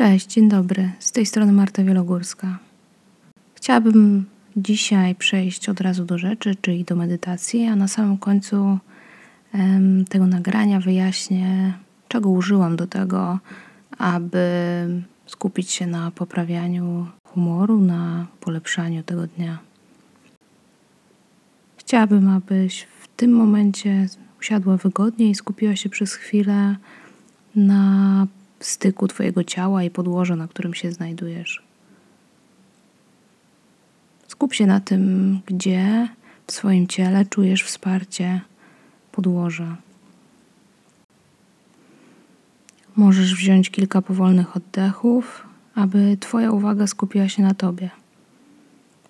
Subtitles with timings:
[0.00, 0.90] Cześć, dzień dobry.
[0.98, 2.58] Z tej strony Marta Wielogórska.
[3.54, 4.24] Chciałabym
[4.56, 8.78] dzisiaj przejść od razu do rzeczy, czyli do medytacji, a na samym końcu
[10.08, 11.74] tego nagrania wyjaśnię,
[12.08, 13.38] czego użyłam do tego,
[13.98, 14.40] aby
[15.26, 19.58] skupić się na poprawianiu humoru, na polepszaniu tego dnia.
[21.76, 24.06] Chciałabym, abyś w tym momencie
[24.40, 26.76] usiadła wygodnie i skupiła się przez chwilę
[27.54, 28.26] na
[28.60, 31.62] styku Twojego ciała i podłoża, na którym się znajdujesz.
[34.28, 36.08] Skup się na tym, gdzie
[36.46, 38.40] w swoim ciele czujesz wsparcie
[39.12, 39.76] podłoża.
[42.96, 47.90] Możesz wziąć kilka powolnych oddechów, aby Twoja uwaga skupiła się na Tobie.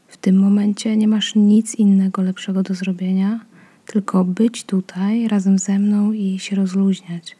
[0.08, 3.40] W tym momencie nie masz nic innego lepszego do zrobienia,
[3.86, 7.39] tylko być tutaj razem ze mną i się rozluźniać.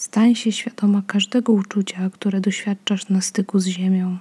[0.00, 4.18] Stań się świadoma każdego uczucia, które doświadczasz na styku z ziemią.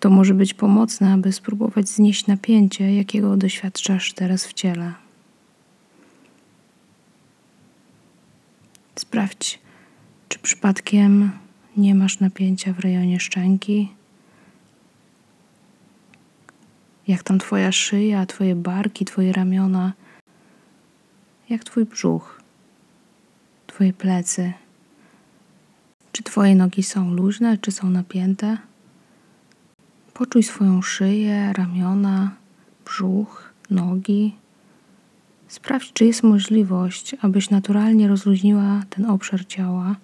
[0.00, 4.92] To może być pomocne, aby spróbować znieść napięcie, jakiego doświadczasz teraz w ciele.
[8.96, 9.58] Sprawdź,
[10.28, 11.30] czy przypadkiem
[11.76, 13.92] nie masz napięcia w rejonie szczęki.
[17.08, 19.92] Jak tam Twoja szyja, Twoje barki, Twoje ramiona,
[21.48, 22.39] jak Twój brzuch.
[23.80, 24.52] Twoje plecy.
[26.12, 28.58] Czy Twoje nogi są luźne, czy są napięte?
[30.14, 32.30] Poczuj swoją szyję, ramiona,
[32.84, 34.34] brzuch, nogi.
[35.48, 39.96] Sprawdź, czy jest możliwość, abyś naturalnie rozluźniła ten obszar ciała,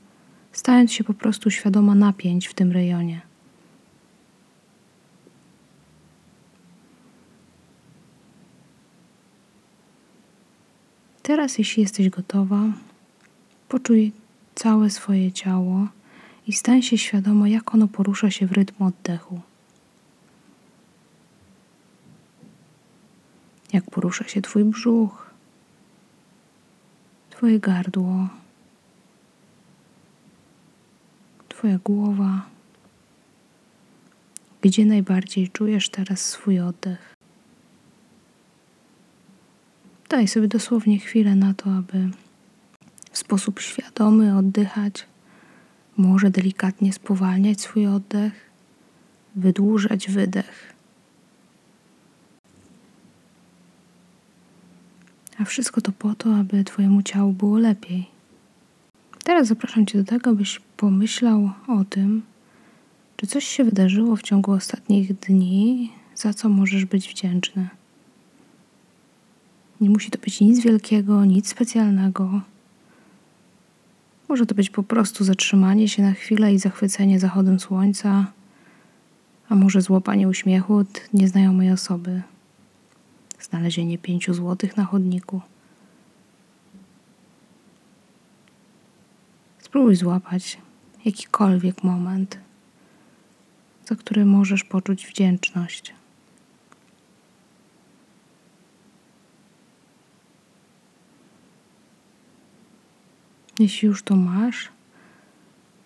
[0.52, 3.20] stając się po prostu świadoma napięć w tym rejonie.
[11.22, 12.62] Teraz, jeśli jesteś gotowa,
[13.68, 14.12] Poczuj
[14.54, 15.88] całe swoje ciało
[16.46, 19.40] i stań się świadomo, jak ono porusza się w rytm oddechu.
[23.72, 25.30] Jak porusza się Twój brzuch,
[27.30, 28.28] Twoje gardło,
[31.48, 32.46] Twoja głowa.
[34.60, 37.14] Gdzie najbardziej czujesz teraz swój oddech?
[40.08, 42.10] Daj sobie dosłownie chwilę na to, aby
[43.26, 45.06] sposób świadomy oddychać,
[45.96, 48.32] może delikatnie spowalniać swój oddech,
[49.36, 50.74] wydłużać wydech.
[55.38, 58.06] A wszystko to po to, aby Twojemu ciału było lepiej.
[59.24, 62.22] Teraz zapraszam Cię do tego, abyś pomyślał o tym,
[63.16, 67.68] czy coś się wydarzyło w ciągu ostatnich dni, za co możesz być wdzięczny.
[69.80, 72.40] Nie musi to być nic wielkiego, nic specjalnego.
[74.36, 78.32] Może to być po prostu zatrzymanie się na chwilę i zachwycenie zachodem słońca,
[79.48, 82.22] a może złapanie uśmiechu od nieznajomej osoby,
[83.40, 85.40] znalezienie pięciu złotych na chodniku.
[89.58, 90.58] Spróbuj złapać
[91.04, 92.38] jakikolwiek moment,
[93.88, 95.94] za który możesz poczuć wdzięczność.
[103.58, 104.68] Jeśli już to masz,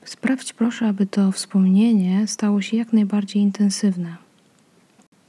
[0.05, 4.17] sprawdź proszę, aby to wspomnienie stało się jak najbardziej intensywne.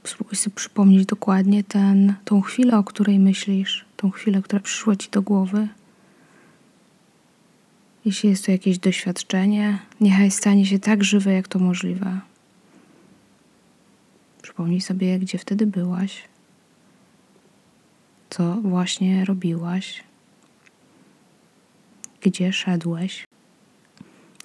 [0.04, 5.10] Spróbuj sobie przypomnieć dokładnie ten, tą chwilę, o której myślisz, tą chwilę, która przyszła ci
[5.10, 5.68] do głowy.
[8.04, 12.20] Jeśli jest to jakieś doświadczenie, niechaj stanie się tak żywe, jak to możliwe.
[14.42, 16.22] Przypomnij sobie, gdzie wtedy byłaś,
[18.30, 20.04] co właśnie robiłaś
[22.22, 23.24] gdzie szedłeś?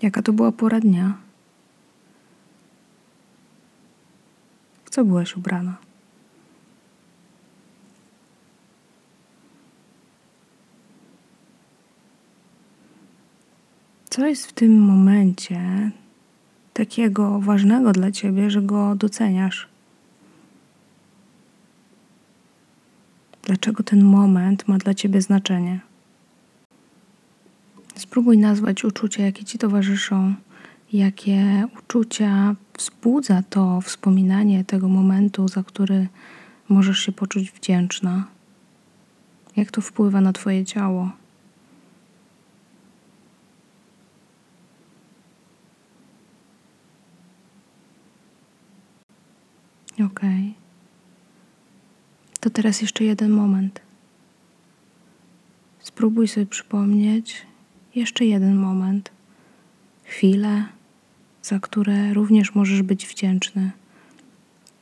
[0.01, 1.17] Jaka to była pora dnia?
[4.85, 5.77] W co byłaś ubrana?
[14.09, 15.91] Co jest w tym momencie
[16.73, 19.67] takiego ważnego dla ciebie, że go doceniasz?
[23.43, 25.79] Dlaczego ten moment ma dla ciebie znaczenie?
[28.17, 30.35] Spróbuj nazwać uczucia, jakie ci towarzyszą,
[30.93, 36.07] jakie uczucia wzbudza to wspominanie tego momentu, za który
[36.69, 38.27] możesz się poczuć wdzięczna.
[39.55, 41.11] Jak to wpływa na Twoje ciało?
[50.05, 50.19] Ok.
[52.39, 53.81] To teraz jeszcze jeden moment.
[55.79, 57.45] Spróbuj sobie przypomnieć,
[57.97, 59.11] jeszcze jeden moment,
[60.03, 60.65] chwile,
[61.41, 63.71] za które również możesz być wdzięczny.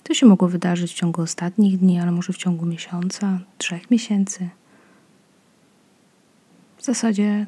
[0.03, 4.49] To się mogło wydarzyć w ciągu ostatnich dni, ale może w ciągu miesiąca, trzech miesięcy.
[6.77, 7.45] W zasadzie,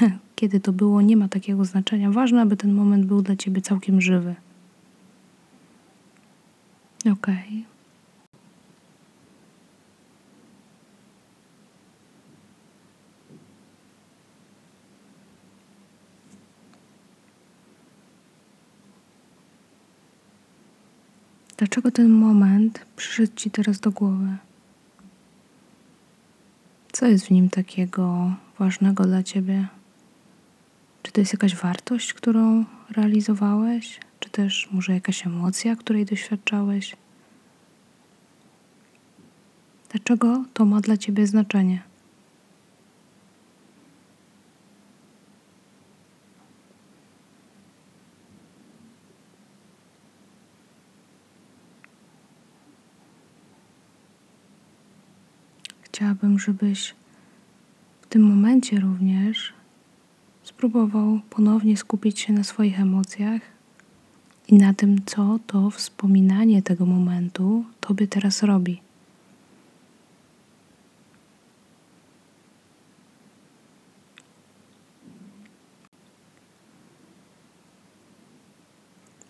[0.36, 2.10] kiedy to było, nie ma takiego znaczenia.
[2.10, 4.34] Ważne, aby ten moment był dla ciebie całkiem żywy.
[7.00, 7.12] Okej.
[7.12, 7.65] Okay.
[21.56, 24.36] Dlaczego ten moment przyszedł Ci teraz do głowy?
[26.92, 29.66] Co jest w nim takiego ważnego dla Ciebie?
[31.02, 34.00] Czy to jest jakaś wartość, którą realizowałeś?
[34.20, 36.96] Czy też może jakaś emocja, której doświadczałeś?
[39.90, 41.82] Dlaczego to ma dla Ciebie znaczenie?
[56.26, 56.94] Chciałabym, żebyś
[58.02, 59.52] w tym momencie również
[60.42, 63.42] spróbował ponownie skupić się na swoich emocjach
[64.48, 68.80] i na tym, co to wspominanie tego momentu tobie teraz robi.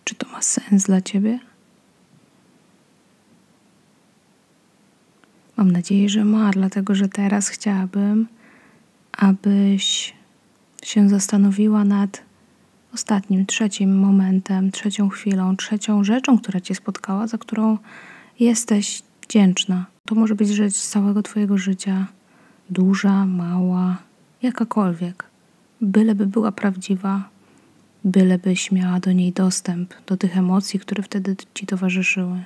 [0.04, 1.38] Czy to ma sens dla ciebie?
[5.66, 8.26] Mam nadzieję, że ma, dlatego że teraz chciałabym,
[9.12, 10.14] abyś
[10.82, 12.22] się zastanowiła nad
[12.94, 17.78] ostatnim, trzecim momentem, trzecią chwilą, trzecią rzeczą, która Cię spotkała, za którą
[18.40, 19.86] jesteś wdzięczna.
[20.04, 22.06] To może być rzecz z całego Twojego życia,
[22.70, 23.96] duża, mała,
[24.42, 25.24] jakakolwiek,
[25.80, 27.28] byleby była prawdziwa,
[28.04, 32.44] bylebyś miała do niej dostęp, do tych emocji, które wtedy Ci towarzyszyły.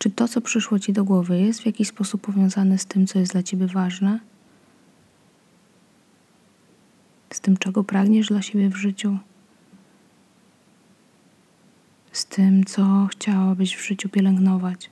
[0.00, 3.18] Czy to, co przyszło Ci do głowy, jest w jakiś sposób powiązane z tym, co
[3.18, 4.20] jest dla Ciebie ważne?
[7.32, 9.18] Z tym, czego pragniesz dla siebie w życiu?
[12.12, 14.90] Z tym, co chciałabyś w życiu pielęgnować?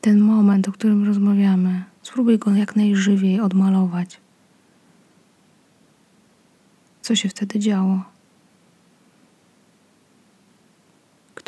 [0.00, 4.20] Ten moment, o którym rozmawiamy, spróbuj go jak najżywiej odmalować.
[7.02, 8.17] Co się wtedy działo?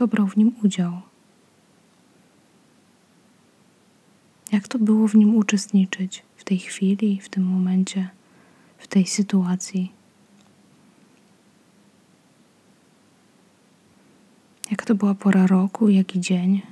[0.00, 0.92] Kto brał w nim udział.
[4.52, 8.08] Jak to było w nim uczestniczyć w tej chwili, w tym momencie,
[8.78, 9.92] w tej sytuacji?
[14.70, 16.62] Jak to była pora roku, jaki dzień?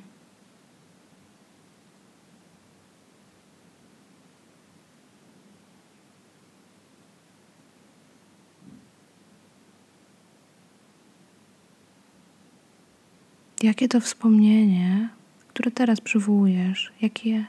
[13.62, 15.08] Jakie to wspomnienie,
[15.48, 17.44] które teraz przywołujesz, jakie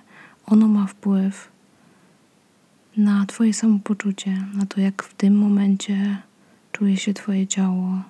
[0.46, 1.52] ono ma wpływ
[2.98, 6.18] na Twoje samopoczucie, na to, jak w tym momencie
[6.72, 8.02] czuje się Twoje ciało,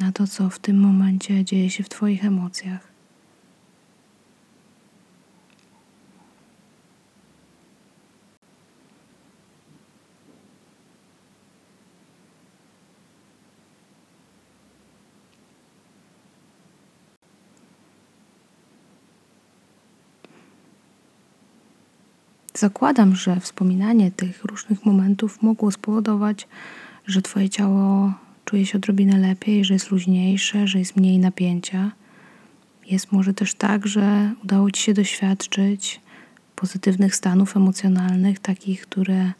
[0.00, 2.93] na to, co w tym momencie dzieje się w Twoich emocjach.
[22.58, 26.48] Zakładam, że wspominanie tych różnych momentów mogło spowodować,
[27.06, 28.12] że Twoje ciało
[28.44, 31.90] czuje się odrobinę lepiej, że jest luźniejsze, że jest mniej napięcia.
[32.86, 36.00] Jest może też tak, że udało Ci się doświadczyć
[36.56, 39.32] pozytywnych stanów emocjonalnych, takich, które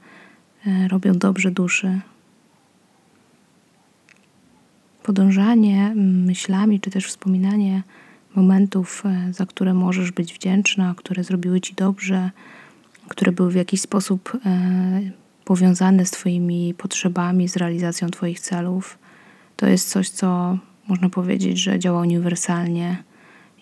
[0.66, 2.00] e, robią dobrze duszy.
[5.02, 5.92] Podążanie
[6.26, 7.83] myślami, czy też wspominanie
[8.35, 12.30] momentów, e, za które możesz być wdzięczna, które zrobiły Ci dobrze,
[13.08, 15.00] które były w jakiś sposób e,
[15.44, 18.99] powiązane z Twoimi potrzebami, z realizacją Twoich celów,
[19.56, 20.58] to jest coś, co
[20.88, 22.96] można powiedzieć, że działa uniwersalnie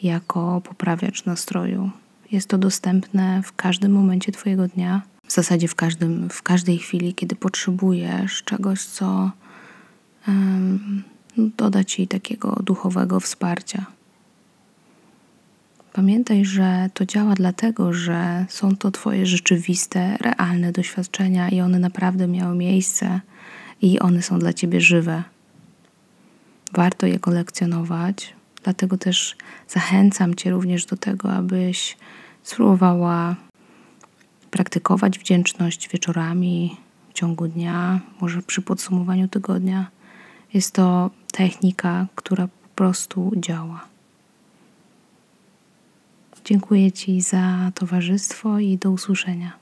[0.02, 1.90] jako poprawiacz nastroju.
[2.32, 7.14] Jest to dostępne w każdym momencie Twojego dnia, w zasadzie w, każdym, w każdej chwili,
[7.14, 9.30] kiedy potrzebujesz czegoś, co
[10.28, 11.02] um,
[11.36, 13.86] doda Ci takiego duchowego wsparcia.
[15.92, 22.28] Pamiętaj, że to działa dlatego, że są to Twoje rzeczywiste, realne doświadczenia i one naprawdę
[22.28, 23.20] miały miejsce
[23.82, 25.22] i one są dla Ciebie żywe.
[26.72, 28.34] warto je kolekcjonować.
[28.64, 29.36] Dlatego też
[29.68, 31.96] zachęcam Cię również do tego, abyś
[32.42, 33.36] spróbowała
[34.50, 36.76] praktykować wdzięczność wieczorami
[37.10, 39.90] w ciągu dnia, może przy podsumowaniu tygodnia.
[40.54, 43.91] Jest to technika, która po prostu działa.
[46.44, 49.61] Dziękuję Ci za towarzystwo i do usłyszenia.